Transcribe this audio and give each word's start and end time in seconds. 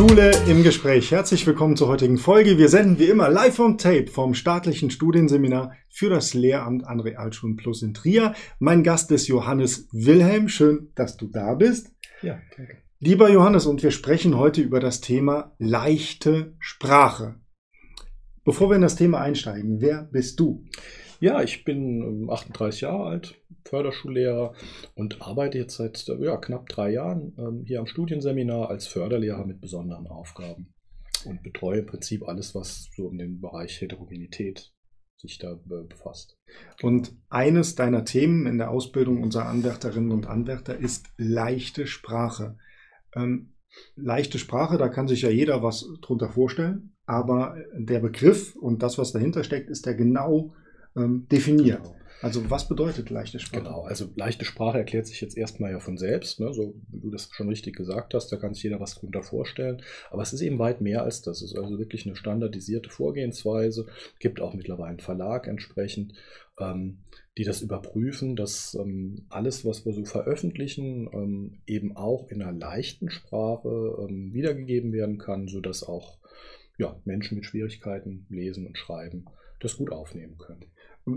Schule 0.00 0.32
im 0.48 0.62
Gespräch. 0.62 1.10
Herzlich 1.10 1.46
willkommen 1.46 1.76
zur 1.76 1.88
heutigen 1.88 2.16
Folge. 2.16 2.56
Wir 2.56 2.70
senden 2.70 2.98
wie 2.98 3.10
immer 3.10 3.28
live 3.28 3.58
on 3.58 3.76
Tape 3.76 4.06
vom 4.06 4.32
staatlichen 4.32 4.90
Studienseminar 4.90 5.74
für 5.90 6.08
das 6.08 6.32
Lehramt 6.32 6.86
an 6.86 7.00
Realschulen 7.00 7.56
Plus 7.56 7.82
in 7.82 7.92
Trier. 7.92 8.32
Mein 8.58 8.82
Gast 8.82 9.10
ist 9.10 9.28
Johannes 9.28 9.88
Wilhelm. 9.92 10.48
Schön, 10.48 10.90
dass 10.94 11.18
du 11.18 11.26
da 11.26 11.52
bist. 11.52 11.92
Ja, 12.22 12.40
danke. 12.56 12.78
Lieber 12.98 13.28
Johannes, 13.28 13.66
und 13.66 13.82
wir 13.82 13.90
sprechen 13.90 14.38
heute 14.38 14.62
über 14.62 14.80
das 14.80 15.02
Thema 15.02 15.54
leichte 15.58 16.54
Sprache. 16.60 17.34
Bevor 18.42 18.70
wir 18.70 18.76
in 18.76 18.82
das 18.82 18.96
Thema 18.96 19.20
einsteigen, 19.20 19.82
wer 19.82 20.04
bist 20.04 20.40
du? 20.40 20.64
Ja, 21.20 21.42
ich 21.42 21.64
bin 21.66 22.28
38 22.30 22.82
ähm, 22.82 22.88
Jahre 22.88 23.04
alt, 23.04 23.34
Förderschullehrer 23.66 24.54
und 24.94 25.20
arbeite 25.20 25.58
jetzt 25.58 25.76
seit 25.76 26.06
ja, 26.18 26.38
knapp 26.38 26.66
drei 26.70 26.92
Jahren 26.92 27.34
ähm, 27.38 27.62
hier 27.66 27.80
am 27.80 27.86
Studienseminar 27.86 28.70
als 28.70 28.86
Förderlehrer 28.86 29.44
mit 29.44 29.60
besonderen 29.60 30.06
Aufgaben 30.06 30.72
und 31.26 31.42
betreue 31.42 31.80
im 31.80 31.86
Prinzip 31.86 32.26
alles, 32.26 32.54
was 32.54 32.88
so 32.96 33.08
um 33.08 33.18
den 33.18 33.38
Bereich 33.38 33.78
Heterogenität 33.82 34.72
sich 35.18 35.36
da 35.36 35.60
befasst. 35.66 36.38
Und 36.80 37.14
eines 37.28 37.74
deiner 37.74 38.06
Themen 38.06 38.46
in 38.46 38.56
der 38.56 38.70
Ausbildung 38.70 39.22
unserer 39.22 39.44
Anwärterinnen 39.44 40.12
und 40.12 40.26
Anwärter 40.26 40.78
ist 40.78 41.06
leichte 41.18 41.86
Sprache. 41.86 42.56
Ähm, 43.14 43.56
leichte 43.94 44.38
Sprache, 44.38 44.78
da 44.78 44.88
kann 44.88 45.06
sich 45.06 45.20
ja 45.20 45.28
jeder 45.28 45.62
was 45.62 45.86
drunter 46.00 46.30
vorstellen, 46.30 46.96
aber 47.04 47.56
der 47.76 48.00
Begriff 48.00 48.56
und 48.56 48.82
das, 48.82 48.96
was 48.96 49.12
dahinter 49.12 49.44
steckt, 49.44 49.68
ist 49.68 49.84
ja 49.84 49.92
genau 49.92 50.54
ähm, 50.96 51.26
definiert. 51.30 51.82
Genau. 51.82 51.96
Also 52.22 52.50
was 52.50 52.68
bedeutet 52.68 53.08
leichte 53.08 53.38
Sprache? 53.38 53.62
Genau, 53.62 53.82
also 53.82 54.10
leichte 54.14 54.44
Sprache 54.44 54.78
erklärt 54.78 55.06
sich 55.06 55.20
jetzt 55.22 55.38
erstmal 55.38 55.70
ja 55.70 55.80
von 55.80 55.96
selbst, 55.96 56.38
ne? 56.38 56.52
so 56.52 56.74
wie 56.90 57.00
du 57.00 57.10
das 57.10 57.30
schon 57.32 57.48
richtig 57.48 57.76
gesagt 57.76 58.12
hast, 58.12 58.28
da 58.28 58.36
kann 58.36 58.52
sich 58.52 58.62
jeder 58.62 58.78
was 58.78 58.94
drunter 58.94 59.22
vorstellen. 59.22 59.82
Aber 60.10 60.22
es 60.22 60.32
ist 60.32 60.42
eben 60.42 60.58
weit 60.58 60.82
mehr 60.82 61.02
als 61.02 61.22
das. 61.22 61.40
Es 61.40 61.52
ist 61.52 61.58
also 61.58 61.78
wirklich 61.78 62.04
eine 62.04 62.16
standardisierte 62.16 62.90
Vorgehensweise, 62.90 63.86
gibt 64.18 64.40
auch 64.40 64.52
mittlerweile 64.52 64.90
einen 64.90 65.00
Verlag 65.00 65.46
entsprechend, 65.46 66.12
ähm, 66.58 66.98
die 67.38 67.44
das 67.44 67.62
überprüfen, 67.62 68.36
dass 68.36 68.74
ähm, 68.74 69.24
alles, 69.30 69.64
was 69.64 69.86
wir 69.86 69.94
so 69.94 70.04
veröffentlichen, 70.04 71.08
ähm, 71.14 71.62
eben 71.66 71.96
auch 71.96 72.28
in 72.28 72.42
einer 72.42 72.52
leichten 72.52 73.08
Sprache 73.08 74.06
ähm, 74.06 74.34
wiedergegeben 74.34 74.92
werden 74.92 75.16
kann, 75.16 75.48
sodass 75.48 75.84
auch 75.84 76.18
ja, 76.76 77.00
Menschen 77.04 77.36
mit 77.36 77.46
Schwierigkeiten 77.46 78.26
lesen 78.28 78.66
und 78.66 78.76
schreiben 78.76 79.24
das 79.60 79.76
gut 79.76 79.92
aufnehmen 79.92 80.38
können. 80.38 80.64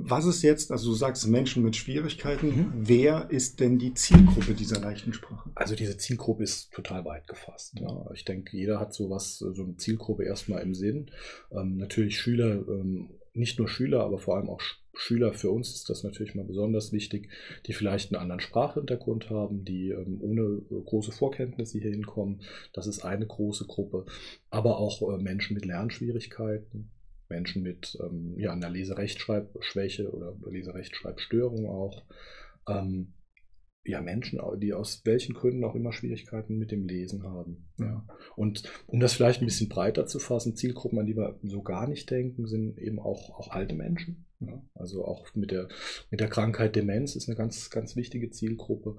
Was 0.09 0.25
ist 0.25 0.41
jetzt, 0.41 0.71
also 0.71 0.89
du 0.89 0.95
sagst 0.95 1.27
Menschen 1.27 1.63
mit 1.63 1.75
Schwierigkeiten, 1.75 2.47
mhm. 2.47 2.73
wer 2.75 3.29
ist 3.29 3.59
denn 3.59 3.77
die 3.79 3.93
Zielgruppe 3.93 4.53
dieser 4.53 4.79
leichten 4.79 5.13
Sprache? 5.13 5.51
Also 5.55 5.75
diese 5.75 5.97
Zielgruppe 5.97 6.43
ist 6.43 6.71
total 6.71 7.05
weit 7.05 7.27
gefasst. 7.27 7.73
Ja. 7.79 8.09
Ich 8.13 8.25
denke, 8.25 8.57
jeder 8.57 8.79
hat 8.79 8.93
sowas, 8.93 9.37
so 9.37 9.63
eine 9.63 9.77
Zielgruppe 9.77 10.23
erstmal 10.23 10.61
im 10.61 10.73
Sinn. 10.73 11.11
Ähm, 11.51 11.77
natürlich 11.77 12.19
Schüler, 12.19 12.67
ähm, 12.67 13.09
nicht 13.33 13.57
nur 13.57 13.67
Schüler, 13.67 14.03
aber 14.03 14.19
vor 14.19 14.37
allem 14.37 14.49
auch 14.49 14.61
Schüler, 14.95 15.33
für 15.33 15.49
uns 15.49 15.73
ist 15.73 15.89
das 15.89 16.03
natürlich 16.03 16.35
mal 16.35 16.45
besonders 16.45 16.91
wichtig, 16.91 17.29
die 17.65 17.73
vielleicht 17.73 18.13
einen 18.13 18.21
anderen 18.21 18.39
Sprachhintergrund 18.39 19.29
haben, 19.29 19.65
die 19.65 19.89
ähm, 19.89 20.19
ohne 20.21 20.61
große 20.69 21.11
Vorkenntnisse 21.11 21.79
hier 21.79 21.89
hinkommen. 21.89 22.41
Das 22.73 22.85
ist 22.85 23.03
eine 23.03 23.25
große 23.25 23.65
Gruppe. 23.65 24.05
Aber 24.51 24.77
auch 24.77 25.01
äh, 25.01 25.17
Menschen 25.17 25.55
mit 25.55 25.65
Lernschwierigkeiten, 25.65 26.91
Menschen 27.33 27.63
mit 27.63 27.97
ähm, 28.01 28.35
ja, 28.37 28.53
einer 28.53 28.69
Leserechtschreibschwäche 28.69 30.11
oder 30.11 30.37
Leserechtschreibstörung 30.49 31.67
auch. 31.67 32.03
Ähm, 32.67 33.13
ja, 33.85 33.99
Menschen, 33.99 34.39
die 34.61 34.73
aus 34.73 35.01
welchen 35.03 35.33
Gründen 35.33 35.65
auch 35.65 35.75
immer 35.75 35.91
Schwierigkeiten 35.91 36.57
mit 36.57 36.71
dem 36.71 36.87
Lesen 36.87 37.23
haben. 37.23 37.69
Ja. 37.77 38.05
Und 38.37 38.63
um 38.87 39.01
das 39.01 39.13
vielleicht 39.13 39.41
ein 39.41 39.45
bisschen 39.45 39.67
breiter 39.67 40.05
zu 40.05 40.19
fassen, 40.19 40.55
Zielgruppen, 40.55 40.99
an 40.99 41.05
die 41.05 41.17
wir 41.17 41.37
so 41.43 41.61
gar 41.63 41.87
nicht 41.87 42.09
denken, 42.09 42.47
sind 42.47 42.77
eben 42.77 42.99
auch, 42.99 43.31
auch 43.31 43.49
alte 43.49 43.75
Menschen. 43.75 44.25
Ja. 44.39 44.63
Also 44.73 45.03
auch 45.03 45.27
mit 45.35 45.51
der, 45.51 45.67
mit 46.11 46.21
der 46.21 46.29
Krankheit 46.29 46.77
Demenz 46.77 47.15
ist 47.15 47.27
eine 47.27 47.35
ganz, 47.35 47.69
ganz 47.69 47.97
wichtige 47.97 48.29
Zielgruppe. 48.29 48.95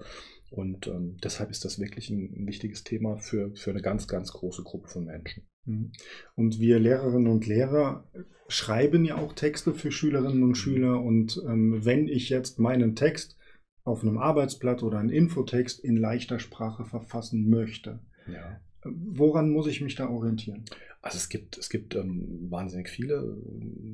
Und 0.55 0.87
ähm, 0.87 1.17
deshalb 1.21 1.51
ist 1.51 1.65
das 1.65 1.79
wirklich 1.79 2.09
ein, 2.09 2.33
ein, 2.33 2.47
wichtiges 2.47 2.85
Thema 2.85 3.17
für, 3.17 3.53
für 3.55 3.71
eine 3.71 3.81
ganz, 3.81 4.07
ganz 4.07 4.31
große 4.31 4.63
Gruppe 4.63 4.87
von 4.87 5.05
Menschen. 5.05 5.43
Mhm. 5.65 5.91
Und 6.35 6.59
wir 6.59 6.79
Lehrerinnen 6.79 7.27
und 7.27 7.45
Lehrer 7.45 8.09
schreiben 8.47 9.03
ja 9.03 9.17
auch 9.17 9.33
Texte 9.33 9.73
für 9.73 9.91
Schülerinnen 9.91 10.43
und. 10.43 10.55
Schüler. 10.55 11.01
Und 11.01 11.41
ähm, 11.45 11.83
wenn 11.83 12.07
ich 12.07 12.29
jetzt 12.29 12.57
meinen 12.57 12.95
Text 12.95 13.37
auf 13.83 14.01
einem 14.01 14.17
Arbeitsblatt 14.17 14.81
oder 14.81 14.97
einen 14.97 15.09
Infotext 15.09 15.83
in 15.83 15.97
leichter 15.97 16.39
Sprache 16.39 16.85
verfassen 16.85 17.49
möchte, 17.49 17.99
ja. 18.25 18.61
woran 18.83 19.49
muss 19.49 19.67
ich 19.67 19.81
mich 19.81 19.95
da 19.95 20.07
orientieren? 20.09 20.63
Also 21.01 21.17
es 21.17 21.27
gibt, 21.27 21.57
es 21.57 21.69
gibt 21.69 21.95
ähm, 21.95 22.47
wahnsinnig 22.49 22.89
viele 22.89 23.37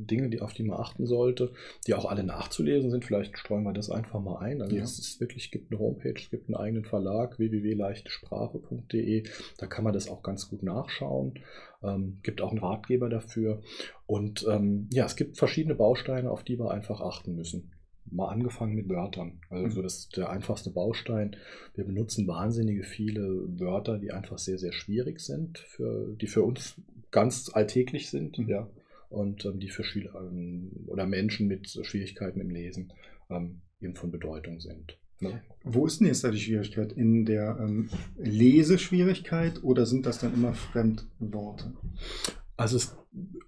Dinge, 0.05 0.29
die, 0.29 0.41
auf 0.41 0.53
die 0.53 0.63
man 0.63 0.79
achten 0.79 1.05
sollte, 1.05 1.51
die 1.87 1.93
auch 1.93 2.05
alle 2.05 2.23
nachzulesen 2.23 2.91
sind. 2.91 3.05
Vielleicht 3.05 3.37
streuen 3.37 3.63
wir 3.63 3.73
das 3.73 3.89
einfach 3.89 4.19
mal 4.19 4.37
ein. 4.39 4.61
Also 4.61 4.75
ja. 4.75 4.83
es 4.83 4.99
ist 4.99 5.19
wirklich, 5.19 5.51
gibt 5.51 5.71
eine 5.71 5.79
Homepage, 5.79 6.13
es 6.15 6.29
gibt 6.29 6.47
einen 6.47 6.55
eigenen 6.55 6.85
Verlag, 6.85 7.39
www.leichtsprache.de. 7.39 9.23
Da 9.57 9.67
kann 9.67 9.83
man 9.83 9.93
das 9.93 10.09
auch 10.09 10.23
ganz 10.23 10.49
gut 10.49 10.63
nachschauen. 10.63 11.39
Ähm, 11.83 12.19
gibt 12.23 12.41
auch 12.41 12.51
einen 12.51 12.59
Ratgeber 12.59 13.09
dafür. 13.09 13.61
Und 14.05 14.45
ähm, 14.49 14.87
ja, 14.91 15.05
es 15.05 15.15
gibt 15.15 15.37
verschiedene 15.37 15.75
Bausteine, 15.75 16.29
auf 16.29 16.43
die 16.43 16.59
wir 16.59 16.71
einfach 16.71 17.01
achten 17.01 17.35
müssen 17.35 17.71
mal 18.11 18.29
angefangen 18.29 18.75
mit 18.75 18.89
Wörtern. 18.89 19.39
Also 19.49 19.79
mhm. 19.79 19.83
das 19.83 19.99
ist 19.99 20.17
der 20.17 20.29
einfachste 20.29 20.69
Baustein. 20.69 21.35
Wir 21.75 21.85
benutzen 21.85 22.27
wahnsinnige 22.27 22.83
viele 22.83 23.47
Wörter, 23.59 23.97
die 23.97 24.11
einfach 24.11 24.37
sehr, 24.37 24.57
sehr 24.57 24.73
schwierig 24.73 25.19
sind, 25.19 25.59
für, 25.59 26.13
die 26.15 26.27
für 26.27 26.43
uns 26.43 26.75
ganz 27.11 27.49
alltäglich 27.53 28.09
sind, 28.09 28.37
mhm. 28.37 28.49
ja, 28.49 28.69
und 29.11 29.45
ähm, 29.45 29.59
die 29.59 29.69
für 29.69 29.83
Schüler 29.83 30.13
ähm, 30.15 30.71
oder 30.87 31.05
Menschen 31.05 31.47
mit 31.47 31.69
Schwierigkeiten 31.69 32.39
im 32.39 32.49
Lesen 32.49 32.93
ähm, 33.29 33.61
eben 33.79 33.95
von 33.95 34.11
Bedeutung 34.11 34.59
sind. 34.59 34.97
Ne? 35.19 35.41
Wo 35.63 35.85
ist 35.85 35.99
denn 35.99 36.07
jetzt 36.07 36.23
da 36.23 36.31
die 36.31 36.39
Schwierigkeit? 36.39 36.93
In 36.93 37.25
der 37.25 37.57
ähm, 37.59 37.89
Leseschwierigkeit 38.17 39.63
oder 39.63 39.85
sind 39.85 40.05
das 40.05 40.19
dann 40.19 40.33
immer 40.33 40.53
Fremdworte? 40.53 41.73
Also 42.57 42.77
es, 42.77 42.97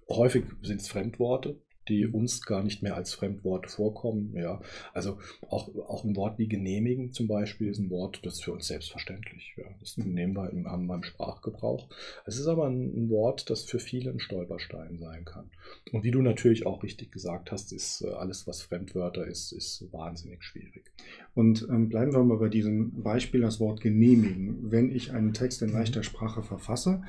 häufig 0.08 0.44
sind 0.62 0.80
es 0.80 0.88
Fremdworte 0.88 1.60
die 1.88 2.06
uns 2.06 2.42
gar 2.42 2.62
nicht 2.62 2.82
mehr 2.82 2.96
als 2.96 3.14
Fremdworte 3.14 3.68
vorkommen. 3.68 4.34
Ja, 4.36 4.60
also 4.92 5.18
auch, 5.48 5.68
auch 5.86 6.04
ein 6.04 6.16
Wort 6.16 6.38
wie 6.38 6.48
genehmigen 6.48 7.12
zum 7.12 7.28
Beispiel 7.28 7.68
ist 7.68 7.78
ein 7.78 7.90
Wort, 7.90 8.20
das 8.24 8.34
ist 8.34 8.44
für 8.44 8.52
uns 8.52 8.66
selbstverständlich. 8.66 9.54
Ja, 9.56 9.64
das 9.80 9.96
nehmen 9.96 10.34
wir 10.34 10.50
im, 10.50 10.66
haben 10.68 10.86
wir 10.86 10.94
im 10.94 11.02
Sprachgebrauch. 11.02 11.88
Es 12.26 12.38
ist 12.38 12.46
aber 12.46 12.66
ein, 12.66 13.08
Wort, 13.10 13.50
das 13.50 13.64
für 13.64 13.78
viele 13.78 14.10
ein 14.10 14.20
Stolperstein 14.20 14.98
sein 14.98 15.24
kann. 15.24 15.50
Und 15.92 16.04
wie 16.04 16.10
du 16.10 16.22
natürlich 16.22 16.66
auch 16.66 16.82
richtig 16.82 17.12
gesagt 17.12 17.52
hast, 17.52 17.72
ist 17.72 18.02
äh, 18.02 18.10
alles, 18.10 18.46
was 18.46 18.62
Fremdwörter 18.62 19.26
ist, 19.26 19.52
ist 19.52 19.86
wahnsinnig 19.92 20.42
schwierig. 20.42 20.90
Und 21.34 21.66
ähm, 21.68 21.88
bleiben 21.88 22.12
wir 22.12 22.22
mal 22.24 22.38
bei 22.38 22.48
diesem 22.48 23.02
Beispiel, 23.02 23.42
das 23.42 23.60
Wort 23.60 23.80
genehmigen. 23.80 24.70
Wenn 24.70 24.90
ich 24.90 25.12
einen 25.12 25.32
Text 25.32 25.62
in 25.62 25.72
leichter 25.72 26.02
Sprache 26.02 26.42
verfasse, 26.42 27.02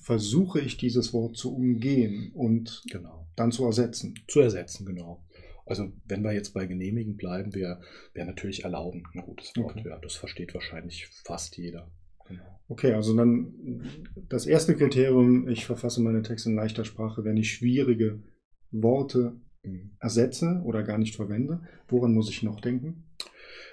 versuche 0.00 0.60
ich 0.60 0.76
dieses 0.76 1.12
Wort 1.12 1.36
zu 1.36 1.54
umgehen 1.54 2.30
und 2.34 2.82
genau. 2.90 3.26
dann 3.36 3.52
zu 3.52 3.64
ersetzen. 3.64 4.14
Zu 4.28 4.40
ersetzen, 4.40 4.84
genau. 4.84 5.24
Also 5.66 5.92
wenn 6.06 6.22
wir 6.22 6.32
jetzt 6.32 6.52
bei 6.52 6.66
genehmigen 6.66 7.16
bleiben, 7.16 7.54
wäre 7.54 7.80
wär 8.12 8.26
natürlich 8.26 8.64
erlauben 8.64 9.04
ein 9.14 9.22
gutes 9.22 9.56
Wort. 9.56 9.78
Okay. 9.78 9.88
Ja, 9.88 9.98
das 9.98 10.14
versteht 10.14 10.52
wahrscheinlich 10.52 11.06
fast 11.06 11.56
jeder. 11.56 11.90
Genau. 12.26 12.60
Okay, 12.68 12.92
also 12.92 13.16
dann 13.16 13.82
das 14.28 14.46
erste 14.46 14.74
Kriterium, 14.74 15.48
ich 15.48 15.64
verfasse 15.66 16.02
meine 16.02 16.22
Texte 16.22 16.50
in 16.50 16.56
leichter 16.56 16.84
Sprache, 16.84 17.24
wenn 17.24 17.36
ich 17.36 17.52
schwierige 17.52 18.22
Worte 18.70 19.40
mhm. 19.62 19.96
ersetze 20.00 20.60
oder 20.64 20.82
gar 20.82 20.98
nicht 20.98 21.16
verwende. 21.16 21.62
Woran 21.88 22.12
muss 22.12 22.30
ich 22.30 22.42
noch 22.42 22.60
denken? 22.60 23.04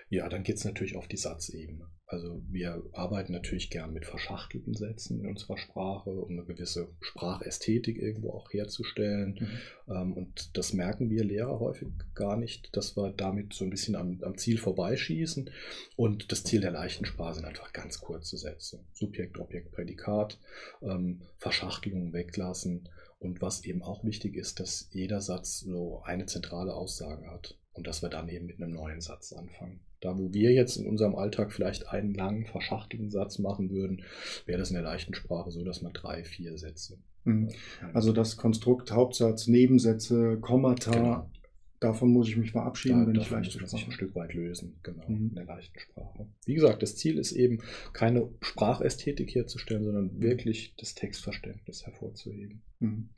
Ja, 0.10 0.28
dann 0.28 0.44
geht 0.44 0.58
es 0.58 0.66
natürlich 0.66 0.98
auf 0.98 1.08
die 1.08 1.18
Satzebene. 1.18 1.88
Also 2.12 2.42
wir 2.50 2.84
arbeiten 2.92 3.32
natürlich 3.32 3.70
gern 3.70 3.94
mit 3.94 4.06
verschachtelten 4.06 4.74
Sätzen 4.74 5.22
in 5.22 5.28
unserer 5.28 5.58
Sprache, 5.58 6.10
um 6.10 6.32
eine 6.32 6.44
gewisse 6.44 6.90
Sprachästhetik 7.00 7.98
irgendwo 7.98 8.32
auch 8.32 8.52
herzustellen. 8.52 9.40
Mhm. 9.88 9.94
Ähm, 9.96 10.14
und 10.14 10.58
das 10.58 10.74
merken 10.74 11.10
wir 11.10 11.24
Lehrer 11.24 11.62
häufig 11.62 11.88
gar 12.14 12.36
nicht, 12.36 12.76
dass 12.76 12.98
wir 12.98 13.14
damit 13.14 13.54
so 13.54 13.64
ein 13.64 13.70
bisschen 13.70 13.96
am, 13.96 14.22
am, 14.24 14.38
Ziel 14.38 14.58
vorbeischießen. 14.58 15.50
Und 15.96 16.34
das 16.34 16.44
Ziel 16.44 16.60
der 16.60 16.72
leichten 16.72 17.06
Sprache 17.06 17.36
sind 17.36 17.46
einfach 17.46 17.72
ganz 17.72 18.02
kurze 18.02 18.38
Sätze. 18.38 18.84
Subjekt, 18.92 19.40
Objekt, 19.40 19.72
Prädikat, 19.72 20.38
ähm, 20.82 21.22
Verschachtelung 21.38 22.12
weglassen. 22.12 22.90
Und 23.20 23.42
was 23.42 23.64
eben 23.64 23.84
auch 23.84 24.04
wichtig 24.04 24.36
ist, 24.36 24.60
dass 24.60 24.90
jeder 24.92 25.22
Satz 25.22 25.62
so 25.62 26.02
eine 26.04 26.26
zentrale 26.26 26.74
Aussage 26.74 27.32
hat 27.32 27.56
und 27.74 27.88
dass 27.88 28.02
wir 28.02 28.10
dann 28.10 28.28
eben 28.30 28.46
mit 28.46 28.62
einem 28.62 28.74
neuen 28.74 29.02
Satz 29.02 29.32
anfangen. 29.34 29.80
Da, 30.02 30.18
wo 30.18 30.34
wir 30.34 30.52
jetzt 30.52 30.78
in 30.78 30.88
unserem 30.88 31.16
Alltag 31.16 31.52
vielleicht 31.52 31.88
einen 31.90 32.14
langen, 32.14 32.46
verschachtelten 32.46 33.10
Satz 33.12 33.38
machen 33.40 33.70
würden, 33.70 34.04
wäre 34.46 34.60
das 34.60 34.70
in 34.70 34.76
der 34.76 34.84
leichten 34.84 35.14
Sprache 35.14 35.52
so, 35.52 35.64
dass 35.64 35.82
man 35.82 35.94
drei, 35.94 36.24
vier 36.24 36.58
Sätze. 36.58 36.98
Mhm. 37.24 37.50
Also 37.94 38.12
das 38.14 38.36
Konstrukt 38.36 38.92
Hauptsatz, 38.92 39.48
Nebensätze, 39.48 40.40
Kommata, 40.42 40.92
genau. 40.92 41.32
davon 41.80 42.10
muss 42.12 42.28
ich 42.28 42.36
mich 42.38 42.52
verabschieden, 42.52 43.02
Da, 43.02 43.08
wenn 43.08 43.16
ich 43.16 43.30
leichte 43.30 43.60
man 43.60 43.68
sich 43.68 43.74
ein 43.74 43.80
Sprache. 43.80 43.92
Stück 43.92 44.16
weit 44.16 44.34
lösen, 44.34 44.80
genau, 44.82 45.08
Mhm. 45.08 45.30
in 45.30 45.36
der 45.36 45.46
leichten 45.46 45.80
Sprache. 45.80 46.28
Wie 46.46 46.56
gesagt, 46.56 46.82
das 46.82 46.96
Ziel 46.98 47.20
ist 47.20 47.32
eben, 47.32 47.60
keine 47.94 48.28
Sprachästhetik 48.42 49.36
herzustellen, 49.36 49.84
sondern 49.84 50.20
wirklich 50.20 50.76
das 50.78 50.96
Textverständnis 50.96 51.86
hervorzuheben. 51.86 52.64
Mhm. 52.80 53.10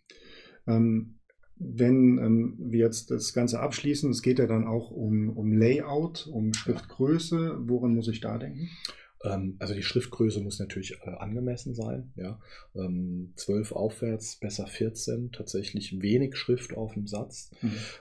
Ähm, 0.68 1.20
wenn 1.64 2.18
ähm, 2.18 2.56
wir 2.58 2.80
jetzt 2.80 3.12
das 3.12 3.34
Ganze 3.34 3.60
abschließen, 3.60 4.12
es 4.12 4.22
geht 4.22 4.40
ja 4.40 4.48
dann 4.48 4.66
auch 4.66 4.92
um, 4.92 5.30
um 5.30 5.54
Layout, 5.54 6.28
um 6.32 6.54
Schriftgröße. 6.54 7.58
Woran 7.68 7.96
muss 7.96 8.08
ich 8.08 8.22
da 8.22 8.38
denken? 8.38 8.70
Ähm, 9.24 9.56
also 9.60 9.74
die 9.74 9.84
Schriftgröße 9.84 10.42
muss 10.42 10.60
natürlich 10.60 11.00
äh, 11.04 11.10
angemessen 11.10 11.74
sein. 11.74 12.12
Ja? 12.16 12.40
Ähm, 12.76 13.34
12 13.36 13.72
aufwärts, 13.72 14.38
besser 14.38 14.68
14, 14.68 15.32
tatsächlich 15.32 16.02
wenig 16.02 16.36
Schrift 16.36 16.76
auf 16.76 16.94
dem 16.94 17.08
Satz, 17.08 17.52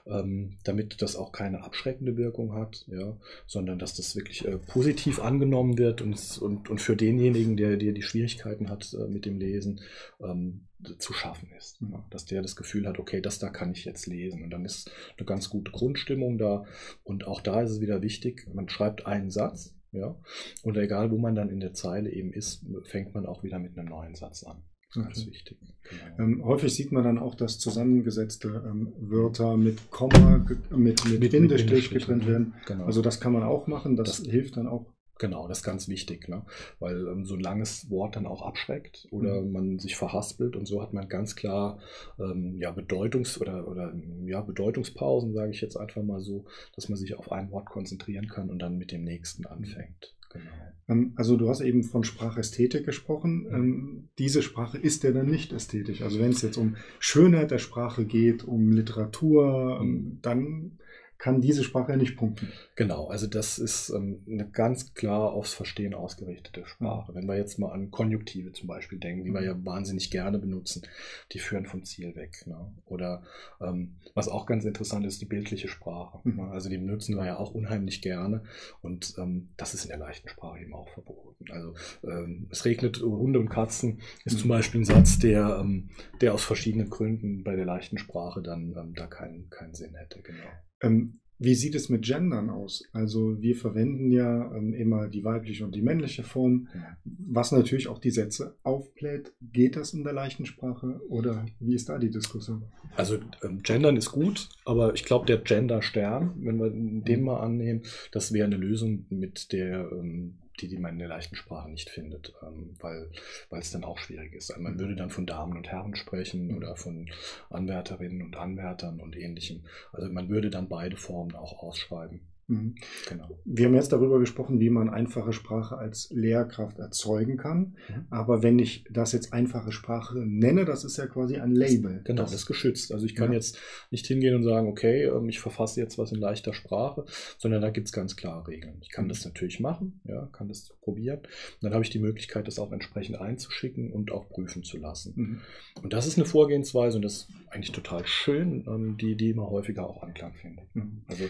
ähm, 0.06 0.58
damit 0.64 1.00
das 1.02 1.16
auch 1.16 1.32
keine 1.32 1.62
abschreckende 1.62 2.16
Wirkung 2.16 2.54
hat, 2.54 2.84
ja? 2.88 3.16
sondern 3.46 3.78
dass 3.78 3.94
das 3.94 4.16
wirklich 4.16 4.44
äh, 4.46 4.58
positiv 4.58 5.20
angenommen 5.20 5.78
wird 5.78 6.02
und, 6.02 6.38
und, 6.38 6.68
und 6.68 6.80
für 6.80 6.96
denjenigen, 6.96 7.56
der, 7.56 7.76
der 7.76 7.92
die 7.92 8.02
Schwierigkeiten 8.02 8.68
hat 8.68 8.94
äh, 8.94 9.06
mit 9.08 9.24
dem 9.24 9.38
Lesen, 9.38 9.80
ähm, 10.20 10.66
zu 10.98 11.12
schaffen 11.12 11.50
ist. 11.56 11.80
Mhm. 11.80 11.92
Ja? 11.92 12.06
Dass 12.10 12.24
der 12.24 12.42
das 12.42 12.56
Gefühl 12.56 12.86
hat, 12.86 12.98
okay, 12.98 13.20
das 13.20 13.38
da 13.38 13.50
kann 13.50 13.72
ich 13.72 13.84
jetzt 13.84 14.06
lesen. 14.06 14.42
Und 14.42 14.50
dann 14.50 14.64
ist 14.64 14.90
eine 15.16 15.26
ganz 15.26 15.48
gute 15.48 15.70
Grundstimmung 15.70 16.38
da. 16.38 16.64
Und 17.04 17.26
auch 17.26 17.40
da 17.40 17.62
ist 17.62 17.70
es 17.70 17.80
wieder 17.80 18.02
wichtig, 18.02 18.48
man 18.52 18.68
schreibt 18.68 19.06
einen 19.06 19.30
Satz. 19.30 19.74
Ja, 19.92 20.16
und 20.62 20.76
egal, 20.78 21.10
wo 21.10 21.18
man 21.18 21.34
dann 21.34 21.50
in 21.50 21.60
der 21.60 21.74
Zeile 21.74 22.10
eben 22.10 22.32
ist, 22.32 22.64
fängt 22.84 23.14
man 23.14 23.26
auch 23.26 23.42
wieder 23.44 23.58
mit 23.58 23.76
einem 23.78 23.88
neuen 23.88 24.14
Satz 24.14 24.42
an. 24.42 24.62
Das 24.94 24.96
ist 24.96 25.04
ganz 25.04 25.26
wichtig. 25.26 25.58
Genau. 25.88 26.18
Ähm, 26.24 26.44
häufig 26.44 26.74
sieht 26.74 26.92
man 26.92 27.04
dann 27.04 27.18
auch, 27.18 27.34
dass 27.34 27.58
zusammengesetzte 27.58 28.62
ähm, 28.66 28.92
Wörter 28.98 29.56
mit 29.56 29.90
Komma, 29.90 30.38
ge- 30.38 30.56
mit, 30.76 31.02
mit, 31.08 31.30
Bindestrich 31.30 31.90
getrennt 31.90 32.26
werden. 32.26 32.54
Genau. 32.66 32.84
Also 32.84 33.00
das 33.02 33.20
kann 33.20 33.32
man 33.32 33.42
auch 33.42 33.66
machen, 33.66 33.96
das, 33.96 34.18
Das- 34.22 34.26
hilft 34.30 34.56
dann 34.56 34.66
auch. 34.66 34.86
Genau, 35.22 35.46
das 35.46 35.58
ist 35.58 35.64
ganz 35.64 35.86
wichtig, 35.86 36.28
ne? 36.28 36.42
weil 36.80 37.06
ähm, 37.06 37.24
so 37.24 37.34
ein 37.34 37.40
langes 37.40 37.88
Wort 37.90 38.16
dann 38.16 38.26
auch 38.26 38.42
abschreckt 38.42 39.06
oder 39.12 39.40
Mhm. 39.40 39.52
man 39.52 39.78
sich 39.78 39.94
verhaspelt 39.94 40.56
und 40.56 40.66
so 40.66 40.82
hat 40.82 40.92
man 40.92 41.08
ganz 41.08 41.36
klar 41.36 41.78
ähm, 42.18 42.56
ja, 42.58 42.72
Bedeutungs- 42.72 43.40
oder, 43.40 43.68
oder 43.68 43.94
ja, 44.26 44.40
Bedeutungspausen, 44.40 45.32
sage 45.32 45.52
ich 45.52 45.60
jetzt 45.60 45.76
einfach 45.76 46.02
mal 46.02 46.20
so, 46.20 46.44
dass 46.74 46.88
man 46.88 46.98
sich 46.98 47.14
auf 47.14 47.30
ein 47.30 47.52
Wort 47.52 47.66
konzentrieren 47.66 48.26
kann 48.26 48.50
und 48.50 48.58
dann 48.58 48.78
mit 48.78 48.90
dem 48.90 49.04
nächsten 49.04 49.46
anfängt. 49.46 50.16
Genau. 50.32 50.50
Ähm, 50.88 51.12
also 51.14 51.36
du 51.36 51.48
hast 51.48 51.60
eben 51.60 51.84
von 51.84 52.02
Sprachästhetik 52.02 52.84
gesprochen. 52.84 53.42
Mhm. 53.44 53.54
Ähm, 53.54 54.08
diese 54.18 54.42
Sprache 54.42 54.76
ist 54.76 55.04
ja 55.04 55.12
dann 55.12 55.30
nicht 55.30 55.52
ästhetisch. 55.52 56.02
Also 56.02 56.18
wenn 56.18 56.32
es 56.32 56.42
jetzt 56.42 56.56
um 56.56 56.74
Schönheit 56.98 57.52
der 57.52 57.58
Sprache 57.58 58.04
geht, 58.06 58.42
um 58.42 58.72
Literatur, 58.72 59.78
ähm, 59.80 59.88
Mhm. 59.88 60.18
dann 60.22 60.78
kann 61.22 61.40
diese 61.40 61.62
Sprache 61.62 61.96
nicht 61.96 62.16
punkten. 62.16 62.48
Genau, 62.74 63.06
also 63.06 63.28
das 63.28 63.60
ist 63.60 63.90
ähm, 63.90 64.24
eine 64.28 64.44
ganz 64.50 64.92
klar 64.92 65.32
aufs 65.32 65.54
Verstehen 65.54 65.94
ausgerichtete 65.94 66.66
Sprache. 66.66 67.14
Wenn 67.14 67.28
wir 67.28 67.36
jetzt 67.36 67.60
mal 67.60 67.70
an 67.70 67.92
Konjunktive 67.92 68.52
zum 68.52 68.66
Beispiel 68.66 68.98
denken, 68.98 69.24
die 69.24 69.30
wir 69.30 69.44
ja 69.44 69.54
wahnsinnig 69.64 70.10
gerne 70.10 70.40
benutzen, 70.40 70.82
die 71.30 71.38
führen 71.38 71.66
vom 71.66 71.84
Ziel 71.84 72.16
weg. 72.16 72.42
Ne? 72.46 72.72
Oder 72.86 73.22
ähm, 73.60 73.94
was 74.14 74.26
auch 74.26 74.46
ganz 74.46 74.64
interessant 74.64 75.06
ist, 75.06 75.20
die 75.20 75.26
bildliche 75.26 75.68
Sprache. 75.68 76.18
Mhm. 76.24 76.36
Ne? 76.38 76.50
Also 76.50 76.68
die 76.68 76.78
benutzen 76.78 77.16
wir 77.16 77.24
ja 77.24 77.36
auch 77.36 77.54
unheimlich 77.54 78.02
gerne 78.02 78.42
und 78.80 79.14
ähm, 79.16 79.50
das 79.56 79.74
ist 79.74 79.84
in 79.84 79.90
der 79.90 79.98
leichten 79.98 80.28
Sprache 80.28 80.58
eben 80.58 80.74
auch 80.74 80.88
verboten. 80.88 81.46
Also 81.52 81.74
ähm, 82.02 82.48
es 82.50 82.64
regnet 82.64 83.00
Hunde 83.00 83.38
und 83.38 83.48
Katzen 83.48 84.00
ist 84.24 84.34
Mhm. 84.34 84.38
zum 84.38 84.48
Beispiel 84.48 84.80
ein 84.80 84.84
Satz, 84.84 85.20
der, 85.20 85.58
ähm, 85.60 85.90
der 86.20 86.34
aus 86.34 86.42
verschiedenen 86.42 86.90
Gründen 86.90 87.44
bei 87.44 87.54
der 87.54 87.64
leichten 87.64 87.98
Sprache 87.98 88.42
dann 88.42 88.74
ähm, 88.76 88.94
da 88.96 89.06
keinen, 89.06 89.48
keinen 89.50 89.74
Sinn 89.74 89.94
hätte. 89.94 90.20
Genau. 90.22 90.50
Ähm, 90.82 91.20
wie 91.44 91.56
sieht 91.56 91.74
es 91.74 91.88
mit 91.88 92.04
Gendern 92.04 92.50
aus? 92.50 92.84
Also 92.92 93.42
wir 93.42 93.56
verwenden 93.56 94.12
ja 94.12 94.54
ähm, 94.54 94.74
immer 94.74 95.08
die 95.08 95.24
weibliche 95.24 95.64
und 95.64 95.74
die 95.74 95.82
männliche 95.82 96.22
Form, 96.22 96.68
was 97.04 97.50
natürlich 97.50 97.88
auch 97.88 97.98
die 97.98 98.12
Sätze 98.12 98.54
aufbläht. 98.62 99.32
Geht 99.40 99.74
das 99.74 99.92
in 99.92 100.04
der 100.04 100.12
leichten 100.12 100.46
Sprache 100.46 101.00
oder 101.08 101.44
wie 101.58 101.74
ist 101.74 101.88
da 101.88 101.98
die 101.98 102.10
Diskussion? 102.10 102.62
Also 102.94 103.18
ähm, 103.42 103.60
Gendern 103.64 103.96
ist 103.96 104.12
gut, 104.12 104.50
aber 104.64 104.94
ich 104.94 105.04
glaube, 105.04 105.26
der 105.26 105.38
Gender-Stern, 105.38 106.34
wenn 106.36 106.60
wir 106.60 106.70
den 106.70 107.22
mal 107.22 107.40
annehmen, 107.40 107.82
das 108.12 108.32
wäre 108.32 108.46
eine 108.46 108.56
Lösung, 108.56 109.06
mit 109.10 109.52
der, 109.52 109.90
ähm, 109.90 110.34
die, 110.62 110.68
die 110.68 110.78
man 110.78 110.92
in 110.92 110.98
der 110.98 111.08
leichten 111.08 111.36
Sprache 111.36 111.68
nicht 111.68 111.90
findet, 111.90 112.32
ähm, 112.42 112.74
weil 112.80 113.10
es 113.50 113.70
dann 113.70 113.84
auch 113.84 113.98
schwierig 113.98 114.32
ist. 114.34 114.50
Also 114.50 114.62
man 114.62 114.78
würde 114.78 114.96
dann 114.96 115.10
von 115.10 115.26
Damen 115.26 115.56
und 115.56 115.68
Herren 115.68 115.94
sprechen 115.96 116.56
oder 116.56 116.76
von 116.76 117.10
Anwärterinnen 117.50 118.22
und 118.22 118.36
Anwärtern 118.36 119.00
und 119.00 119.16
ähnlichem. 119.16 119.64
Also 119.92 120.08
man 120.10 120.28
würde 120.28 120.50
dann 120.50 120.68
beide 120.68 120.96
Formen 120.96 121.34
auch 121.34 121.58
ausschreiben. 121.58 122.20
Mhm. 122.52 122.74
Genau. 123.08 123.28
Wir 123.44 123.66
haben 123.66 123.74
jetzt 123.74 123.92
darüber 123.92 124.18
gesprochen, 124.18 124.60
wie 124.60 124.70
man 124.70 124.88
einfache 124.90 125.32
Sprache 125.32 125.76
als 125.78 126.10
Lehrkraft 126.10 126.78
erzeugen 126.78 127.36
kann. 127.36 127.58
Mhm. 127.88 128.06
Aber 128.10 128.42
wenn 128.42 128.58
ich 128.58 128.84
das 128.90 129.12
jetzt 129.12 129.32
einfache 129.32 129.72
Sprache 129.72 130.18
nenne, 130.18 130.64
das 130.64 130.84
ist 130.84 130.96
ja 130.96 131.06
quasi 131.06 131.36
ein 131.36 131.52
Label. 131.52 132.02
Genau, 132.04 132.22
das 132.22 132.32
ist 132.34 132.46
geschützt. 132.46 132.92
Also 132.92 133.06
ich 133.06 133.14
kann 133.14 133.28
Ja. 133.30 133.34
jetzt 133.34 133.58
nicht 133.90 134.06
hingehen 134.06 134.34
und 134.34 134.44
sagen, 134.44 134.68
okay, 134.68 135.04
ähm, 135.04 135.28
ich 135.28 135.40
verfasse 135.40 135.80
jetzt 135.80 135.98
was 135.98 136.12
in 136.12 136.18
leichter 136.18 136.52
Sprache, 136.54 137.04
sondern 137.38 137.62
da 137.62 137.70
gibt 137.70 137.86
es 137.88 137.92
ganz 137.92 138.16
klare 138.16 138.46
Regeln. 138.48 138.76
Ich 138.82 138.90
kann 138.90 139.04
Mhm. 139.04 139.08
das 139.10 139.24
natürlich 139.24 139.60
machen, 139.60 140.00
ja, 140.04 140.26
kann 140.32 140.48
das 140.48 140.70
probieren. 140.82 141.18
Und 141.20 141.62
dann 141.62 141.72
habe 141.74 141.84
ich 141.84 141.90
die 141.90 141.98
Möglichkeit, 141.98 142.46
das 142.46 142.58
auch 142.58 142.72
entsprechend 142.72 143.18
einzuschicken 143.20 143.92
und 143.92 144.10
auch 144.12 144.28
prüfen 144.28 144.62
zu 144.62 144.78
lassen. 144.78 145.12
Mhm. 145.16 145.40
Und 145.82 145.92
das 145.92 146.06
ist 146.06 146.16
eine 146.18 146.26
Vorgehensweise 146.26 146.96
und 146.96 147.02
das 147.02 147.12
ist 147.14 147.28
eigentlich 147.50 147.72
total 147.72 148.06
schön, 148.06 148.64
ähm, 148.66 148.96
die, 148.98 149.16
die 149.16 149.30
immer 149.30 149.48
häufiger 149.50 149.86
auch 149.88 150.02
Anklang 150.02 150.34
findet. 150.34 150.74
Mhm. 150.74 151.02
Also 151.06 151.24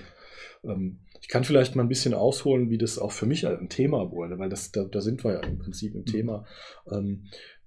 ähm, 0.64 0.98
ich 1.20 1.28
kann 1.28 1.44
vielleicht 1.44 1.76
mal 1.76 1.82
ein 1.82 1.88
bisschen 1.88 2.14
ausholen, 2.14 2.70
wie 2.70 2.78
das 2.78 2.98
auch 2.98 3.12
für 3.12 3.26
mich 3.26 3.46
ein 3.46 3.68
Thema 3.68 4.10
wurde, 4.10 4.38
weil 4.38 4.48
das, 4.48 4.72
da, 4.72 4.84
da 4.84 5.00
sind 5.00 5.24
wir 5.24 5.34
ja 5.34 5.40
im 5.40 5.58
Prinzip 5.58 5.94
im 5.94 6.04
Thema. 6.04 6.44
Ähm, 6.90 7.24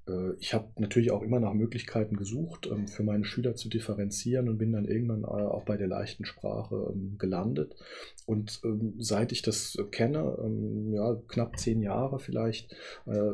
äh, 0.07 0.33
ich 0.39 0.53
habe 0.53 0.69
natürlich 0.77 1.11
auch 1.11 1.21
immer 1.21 1.39
nach 1.39 1.53
Möglichkeiten 1.53 2.15
gesucht, 2.15 2.67
ähm, 2.71 2.87
für 2.87 3.03
meine 3.03 3.25
Schüler 3.25 3.55
zu 3.55 3.69
differenzieren 3.69 4.49
und 4.49 4.57
bin 4.57 4.71
dann 4.71 4.85
irgendwann 4.85 5.23
äh, 5.23 5.25
auch 5.25 5.65
bei 5.65 5.77
der 5.77 5.87
leichten 5.87 6.25
Sprache 6.25 6.91
ähm, 6.93 7.17
gelandet. 7.17 7.75
Und 8.25 8.61
ähm, 8.63 8.95
seit 8.99 9.31
ich 9.31 9.41
das 9.41 9.75
äh, 9.75 9.83
kenne, 9.83 10.37
ähm, 10.43 10.93
ja, 10.93 11.15
knapp 11.27 11.59
zehn 11.59 11.81
Jahre 11.81 12.19
vielleicht, 12.19 12.73
äh, 13.05 13.31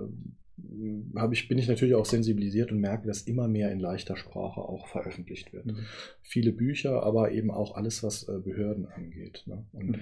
habe 1.15 1.33
ich, 1.33 1.47
bin 1.47 1.57
ich 1.57 1.67
natürlich 1.67 1.95
auch 1.95 2.05
sensibilisiert 2.05 2.71
und 2.71 2.79
merke, 2.79 3.07
dass 3.07 3.21
immer 3.23 3.47
mehr 3.47 3.71
in 3.71 3.79
leichter 3.79 4.15
Sprache 4.15 4.61
auch 4.61 4.87
veröffentlicht 4.87 5.53
wird. 5.53 5.65
Mhm. 5.65 5.85
Viele 6.21 6.51
Bücher, 6.51 7.03
aber 7.03 7.31
eben 7.31 7.51
auch 7.51 7.75
alles, 7.75 8.03
was 8.03 8.27
äh, 8.27 8.39
Behörden 8.39 8.87
angeht. 8.87 9.43
Ne? 9.45 9.65
Und 9.73 9.87
Mhm. 9.91 9.99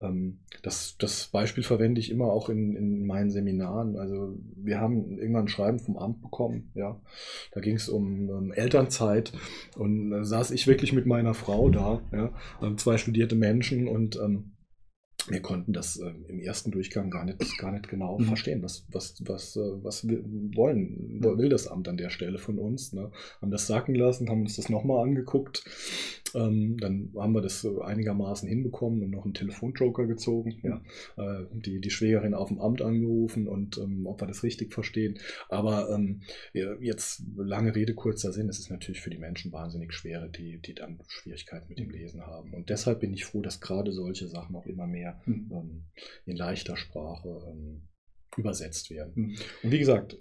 ähm, 0.00 0.38
das, 0.62 0.96
das 0.98 1.28
Beispiel 1.28 1.62
verwende 1.62 2.00
ich 2.00 2.10
immer 2.10 2.26
auch 2.32 2.48
in, 2.48 2.74
in 2.74 3.06
meinen 3.06 3.30
Seminaren. 3.30 3.96
Also 3.96 4.36
wir 4.56 4.80
haben 4.80 5.18
irgendwann 5.18 5.44
ein 5.44 5.48
Schreiben 5.48 5.78
vom 5.78 5.96
Amt 5.96 6.20
bekommen, 6.22 6.70
ja. 6.74 7.00
Da 7.52 7.60
ging 7.60 7.76
es 7.76 7.88
um 7.88 8.28
ähm, 8.28 8.52
Elternzeit 8.52 9.32
und 9.76 10.10
da 10.10 10.24
saß 10.24 10.50
ich 10.50 10.66
wirklich 10.66 10.92
mit 10.92 11.06
meiner 11.06 11.34
Frau 11.34 11.70
da, 11.70 12.00
ja, 12.12 12.32
ähm, 12.62 12.78
zwei 12.78 12.98
studierte 12.98 13.36
Menschen 13.36 13.88
und 13.88 14.16
ähm, 14.16 14.52
wir 15.30 15.40
konnten 15.40 15.72
das 15.72 15.98
ähm, 15.98 16.24
im 16.28 16.40
ersten 16.40 16.70
Durchgang 16.70 17.10
gar 17.10 17.24
nicht, 17.24 17.38
gar 17.58 17.72
nicht 17.72 17.88
genau 17.88 18.18
Mhm. 18.18 18.24
verstehen, 18.24 18.62
was, 18.62 18.84
was, 18.90 19.14
was, 19.26 19.56
äh, 19.56 19.60
was 19.82 20.06
wir 20.08 20.20
wollen, 20.54 21.18
wo- 21.22 21.36
will 21.38 21.48
das 21.48 21.68
Amt 21.68 21.88
an 21.88 21.96
der 21.96 22.10
Stelle 22.10 22.38
von 22.38 22.58
uns. 22.58 22.92
Ne? 22.92 23.10
Haben 23.40 23.50
das 23.50 23.66
sacken 23.66 23.94
lassen, 23.94 24.28
haben 24.30 24.42
uns 24.42 24.56
das 24.56 24.68
nochmal 24.68 25.02
angeguckt. 25.06 25.64
Ähm, 26.34 26.76
dann 26.78 27.12
haben 27.16 27.32
wir 27.32 27.40
das 27.40 27.64
einigermaßen 27.64 28.48
hinbekommen 28.48 29.02
und 29.02 29.10
noch 29.10 29.24
einen 29.24 29.34
Telefonjoker 29.34 30.06
gezogen. 30.06 30.60
Ja? 30.62 30.82
Äh, 31.16 31.46
die, 31.52 31.80
die 31.80 31.90
Schwägerin 31.90 32.34
auf 32.34 32.48
dem 32.48 32.60
Amt 32.60 32.82
angerufen 32.82 33.46
und 33.48 33.78
ähm, 33.78 34.06
ob 34.06 34.20
wir 34.20 34.26
das 34.26 34.42
richtig 34.42 34.72
verstehen. 34.72 35.18
Aber 35.48 35.90
ähm, 35.90 36.22
jetzt 36.52 37.22
lange 37.36 37.74
Rede, 37.74 37.94
kurzer 37.94 38.32
Sinn, 38.32 38.48
es 38.48 38.58
ist 38.58 38.70
natürlich 38.70 39.00
für 39.00 39.10
die 39.10 39.18
Menschen 39.18 39.52
wahnsinnig 39.52 39.92
schwer, 39.92 40.28
die, 40.28 40.58
die 40.58 40.74
dann 40.74 40.98
Schwierigkeiten 41.08 41.68
mit 41.68 41.78
dem 41.78 41.90
Lesen 41.90 42.22
haben. 42.22 42.52
Und 42.54 42.70
deshalb 42.70 43.00
bin 43.00 43.12
ich 43.12 43.24
froh, 43.24 43.42
dass 43.42 43.60
gerade 43.60 43.92
solche 43.92 44.28
Sachen 44.28 44.56
auch 44.56 44.66
immer 44.66 44.86
mehr 44.86 45.20
Mhm. 45.26 45.84
in 46.26 46.36
leichter 46.36 46.76
Sprache 46.76 47.40
übersetzt 48.36 48.90
werden. 48.90 49.12
Mhm. 49.14 49.36
Und 49.62 49.72
wie 49.72 49.78
gesagt, 49.78 50.16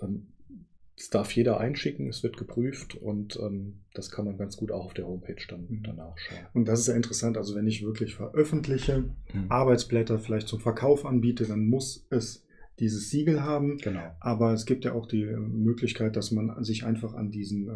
das 0.98 1.10
darf 1.12 1.32
jeder 1.32 1.60
einschicken, 1.60 2.08
es 2.10 2.24
wird 2.24 2.38
geprüft 2.38 2.96
und 2.96 3.38
ähm, 3.42 3.76
das 3.94 4.10
kann 4.10 4.26
man 4.26 4.38
ganz 4.38 4.58
gut 4.58 4.72
auch 4.72 4.86
auf 4.86 4.94
der 4.96 5.06
Homepage 5.08 5.36
dann 5.48 5.68
Mhm. 5.70 5.84
danach 5.84 6.18
schauen. 6.18 6.40
Und 6.54 6.68
das 6.68 6.80
ist 6.82 6.88
ja 6.88 6.96
interessant. 6.96 7.38
Also 7.38 7.56
wenn 7.56 7.68
ich 7.68 7.86
wirklich 7.86 8.16
veröffentliche, 8.16 9.06
Mhm. 9.34 9.46
Arbeitsblätter 9.50 10.18
vielleicht 10.20 10.48
zum 10.48 10.60
Verkauf 10.60 11.06
anbiete, 11.06 11.46
dann 11.46 11.68
muss 11.68 12.08
es 12.10 12.44
dieses 12.80 13.10
Siegel 13.10 13.44
haben. 13.44 13.78
Genau. 13.78 14.00
Aber 14.20 14.54
es 14.54 14.66
gibt 14.68 14.86
ja 14.86 14.94
auch 14.94 15.08
die 15.08 15.26
Möglichkeit, 15.26 16.16
dass 16.16 16.32
man 16.32 16.64
sich 16.64 16.84
einfach 16.86 17.14
an 17.16 17.32
diesen 17.32 17.68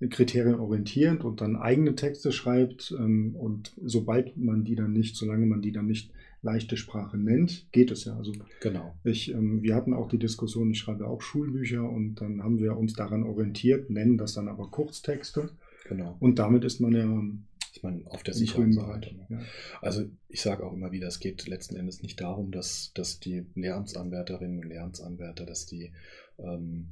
ähm, 0.00 0.10
Kriterien 0.10 0.60
orientiert 0.60 1.24
und 1.24 1.40
dann 1.40 1.56
eigene 1.56 1.94
Texte 1.96 2.30
schreibt. 2.32 2.94
Ähm, 2.96 3.34
und 3.36 3.72
sobald 3.84 4.36
man 4.36 4.64
die 4.64 4.76
dann 4.76 4.92
nicht, 4.92 5.16
solange 5.16 5.46
man 5.46 5.60
die 5.62 5.72
dann 5.72 5.86
nicht 5.86 6.12
leichte 6.42 6.76
Sprache 6.76 7.18
nennt, 7.18 7.66
geht 7.72 7.90
es 7.90 8.04
ja. 8.04 8.16
Also 8.16 8.32
Genau. 8.60 8.94
ich, 9.04 9.32
ähm, 9.32 9.62
wir 9.62 9.74
hatten 9.74 9.92
auch 9.92 10.08
die 10.08 10.18
Diskussion, 10.18 10.70
ich 10.70 10.78
schreibe 10.78 11.06
auch 11.06 11.20
Schulbücher 11.20 11.88
und 11.88 12.16
dann 12.16 12.42
haben 12.42 12.58
wir 12.58 12.76
uns 12.76 12.92
daran 12.94 13.24
orientiert, 13.24 13.90
nennen 13.90 14.18
das 14.18 14.34
dann 14.34 14.48
aber 14.48 14.70
Kurztexte. 14.70 15.50
Genau. 15.88 16.16
Und 16.20 16.38
damit 16.38 16.64
ist 16.64 16.80
man 16.80 16.92
ja 16.92 17.22
ist 17.74 17.82
man 17.82 18.06
auf 18.06 18.22
der 18.22 18.34
sicheren 18.34 18.72
Seite. 18.72 19.14
Ne? 19.14 19.26
Ja. 19.28 19.38
Also 19.82 20.04
ich 20.28 20.40
sage 20.40 20.64
auch 20.64 20.72
immer 20.72 20.90
wieder, 20.90 21.06
es 21.06 21.20
geht 21.20 21.46
letzten 21.46 21.76
Endes 21.76 22.02
nicht 22.02 22.20
darum, 22.20 22.50
dass, 22.50 22.92
dass 22.94 23.20
die 23.20 23.44
Lehramtsanwärterinnen 23.54 24.58
und 24.58 24.68
Lehramtsanwärter, 24.68 25.44
dass 25.44 25.66
die 25.66 25.92
ähm, 26.38 26.88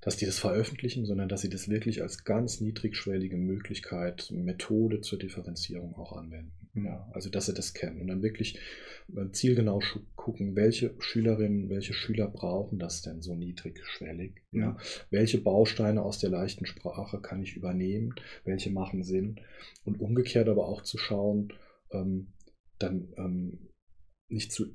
dass 0.00 0.16
die 0.16 0.26
das 0.26 0.38
veröffentlichen, 0.38 1.06
sondern 1.06 1.28
dass 1.28 1.42
sie 1.42 1.48
das 1.48 1.68
wirklich 1.68 2.02
als 2.02 2.24
ganz 2.24 2.60
niedrigschwellige 2.60 3.36
Möglichkeit, 3.36 4.30
Methode 4.32 5.00
zur 5.00 5.18
Differenzierung 5.18 5.94
auch 5.94 6.12
anwenden. 6.16 6.61
Ja, 6.74 7.06
also 7.12 7.28
dass 7.28 7.46
sie 7.46 7.54
das 7.54 7.74
kennen 7.74 8.00
und 8.00 8.06
dann 8.06 8.22
wirklich 8.22 8.58
äh, 9.14 9.30
zielgenau 9.30 9.80
gucken, 10.16 10.56
welche 10.56 10.94
Schülerinnen, 11.00 11.68
welche 11.68 11.92
Schüler 11.92 12.28
brauchen 12.28 12.78
das 12.78 13.02
denn 13.02 13.20
so 13.20 13.34
niedrigschwellig? 13.34 14.42
Ja. 14.52 14.60
ja. 14.60 14.76
Welche 15.10 15.38
Bausteine 15.38 16.02
aus 16.02 16.18
der 16.18 16.30
leichten 16.30 16.64
Sprache 16.64 17.20
kann 17.20 17.42
ich 17.42 17.56
übernehmen? 17.56 18.14
Welche 18.44 18.70
machen 18.70 19.04
Sinn? 19.04 19.38
Und 19.84 20.00
umgekehrt 20.00 20.48
aber 20.48 20.66
auch 20.66 20.82
zu 20.82 20.96
schauen, 20.96 21.52
ähm, 21.90 22.32
dann 22.78 23.12
ähm, 23.18 23.68
nicht 24.28 24.50
zu 24.50 24.66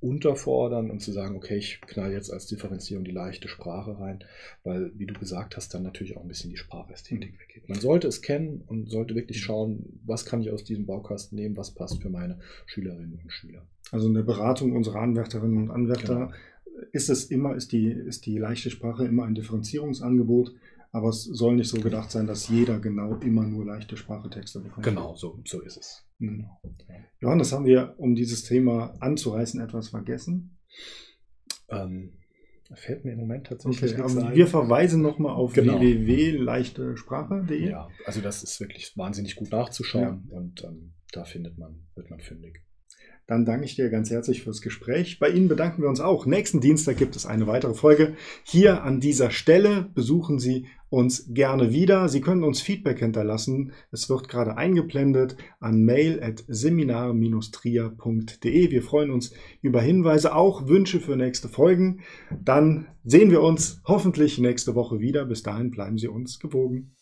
unterfordern 0.00 0.90
und 0.90 1.00
zu 1.00 1.12
sagen, 1.12 1.36
okay, 1.36 1.56
ich 1.56 1.80
knall 1.82 2.12
jetzt 2.12 2.32
als 2.32 2.46
Differenzierung 2.46 3.04
die 3.04 3.10
leichte 3.10 3.48
Sprache 3.48 3.98
rein, 3.98 4.24
weil, 4.64 4.92
wie 4.96 5.06
du 5.06 5.14
gesagt 5.14 5.56
hast, 5.56 5.74
dann 5.74 5.82
natürlich 5.82 6.16
auch 6.16 6.22
ein 6.22 6.28
bisschen 6.28 6.50
die 6.50 6.56
Sprachästhetik 6.56 7.32
mhm. 7.32 7.38
weggeht. 7.40 7.68
Man 7.68 7.80
sollte 7.80 8.08
es 8.08 8.22
kennen 8.22 8.62
und 8.66 8.90
sollte 8.90 9.14
wirklich 9.14 9.40
schauen, 9.40 10.00
was 10.04 10.24
kann 10.24 10.40
ich 10.40 10.50
aus 10.50 10.64
diesem 10.64 10.86
Baukasten 10.86 11.36
nehmen, 11.36 11.56
was 11.56 11.74
passt 11.74 12.00
für 12.00 12.10
meine 12.10 12.38
Schülerinnen 12.66 13.20
und 13.22 13.30
Schüler. 13.30 13.66
Also 13.92 14.08
in 14.08 14.14
der 14.14 14.22
Beratung 14.22 14.72
unserer 14.72 15.00
Anwärterinnen 15.00 15.58
und 15.58 15.70
Anwärter 15.70 16.14
genau. 16.14 16.86
ist 16.92 17.10
es 17.10 17.24
immer, 17.24 17.54
ist 17.54 17.72
die, 17.72 17.88
ist 17.88 18.24
die 18.24 18.38
leichte 18.38 18.70
Sprache 18.70 19.04
immer 19.04 19.24
ein 19.24 19.34
Differenzierungsangebot, 19.34 20.54
aber 20.92 21.10
es 21.10 21.24
soll 21.24 21.56
nicht 21.56 21.68
so 21.68 21.80
gedacht 21.80 22.10
sein, 22.10 22.26
dass 22.26 22.48
jeder 22.48 22.80
genau 22.80 23.14
immer 23.16 23.44
nur 23.44 23.64
leichte 23.64 23.96
Sprachetexte 23.96 24.60
bekommt. 24.60 24.84
Genau, 24.84 25.14
so, 25.14 25.40
so 25.46 25.60
ist 25.60 25.76
es. 25.76 26.04
Mhm. 26.18 26.46
Johannes, 27.20 27.52
haben 27.52 27.64
wir, 27.64 27.94
um 27.98 28.14
dieses 28.14 28.44
Thema 28.44 28.94
anzureißen, 29.00 29.60
etwas 29.60 29.90
vergessen? 29.90 30.58
Ähm, 31.68 32.18
fällt 32.74 33.04
mir 33.04 33.12
im 33.12 33.20
Moment 33.20 33.46
tatsächlich 33.46 33.98
okay, 33.98 34.20
ein. 34.20 34.34
Wir 34.34 34.46
verweisen 34.46 35.02
nochmal 35.02 35.34
auf 35.34 35.52
genau. 35.52 35.80
www.leichtesprache.de. 35.80 37.70
Ja, 37.70 37.88
also 38.04 38.20
das 38.20 38.42
ist 38.42 38.60
wirklich 38.60 38.96
wahnsinnig 38.96 39.36
gut 39.36 39.50
nachzuschauen 39.50 40.28
ja. 40.28 40.36
und 40.36 40.64
ähm, 40.64 40.94
da 41.12 41.24
findet 41.24 41.58
man, 41.58 41.86
wird 41.94 42.10
man 42.10 42.20
fündig. 42.20 42.64
Dann 43.30 43.44
danke 43.44 43.64
ich 43.64 43.76
dir 43.76 43.88
ganz 43.90 44.10
herzlich 44.10 44.42
fürs 44.42 44.60
Gespräch. 44.60 45.20
Bei 45.20 45.28
Ihnen 45.28 45.46
bedanken 45.46 45.82
wir 45.82 45.88
uns 45.88 46.00
auch. 46.00 46.26
Nächsten 46.26 46.60
Dienstag 46.60 46.96
gibt 46.96 47.14
es 47.14 47.26
eine 47.26 47.46
weitere 47.46 47.74
Folge. 47.74 48.16
Hier 48.42 48.82
an 48.82 48.98
dieser 48.98 49.30
Stelle 49.30 49.88
besuchen 49.94 50.40
Sie 50.40 50.66
uns 50.88 51.32
gerne 51.32 51.72
wieder. 51.72 52.08
Sie 52.08 52.22
können 52.22 52.42
uns 52.42 52.60
Feedback 52.60 52.98
hinterlassen. 52.98 53.70
Es 53.92 54.10
wird 54.10 54.28
gerade 54.28 54.56
eingeblendet 54.56 55.36
an 55.60 55.84
mail.seminar-trier.de. 55.84 58.70
Wir 58.72 58.82
freuen 58.82 59.12
uns 59.12 59.32
über 59.62 59.80
Hinweise, 59.80 60.34
auch 60.34 60.66
Wünsche 60.66 60.98
für 60.98 61.14
nächste 61.14 61.48
Folgen. 61.48 62.00
Dann 62.42 62.88
sehen 63.04 63.30
wir 63.30 63.42
uns 63.42 63.80
hoffentlich 63.84 64.40
nächste 64.40 64.74
Woche 64.74 64.98
wieder. 64.98 65.24
Bis 65.24 65.44
dahin 65.44 65.70
bleiben 65.70 65.98
Sie 65.98 66.08
uns 66.08 66.40
gewogen. 66.40 66.96